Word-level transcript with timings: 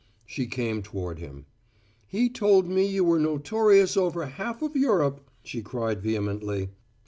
She 0.25 0.47
came 0.47 0.81
toward 0.81 1.19
him. 1.19 1.45
"He 2.07 2.27
told 2.27 2.67
me 2.67 2.87
you 2.87 3.03
were 3.03 3.19
notorious 3.19 3.95
over 3.95 4.25
half 4.25 4.63
of 4.63 4.75
Europe," 4.75 5.29
she 5.43 5.61
cried 5.61 6.01
vehemently. 6.01 6.71